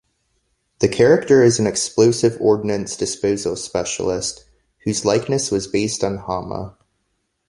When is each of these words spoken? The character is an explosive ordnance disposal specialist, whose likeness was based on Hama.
The 0.79 0.87
character 0.87 1.43
is 1.43 1.59
an 1.59 1.67
explosive 1.67 2.35
ordnance 2.41 2.95
disposal 2.97 3.55
specialist, 3.55 4.43
whose 4.83 5.05
likeness 5.05 5.51
was 5.51 5.67
based 5.67 6.03
on 6.03 6.17
Hama. 6.17 6.75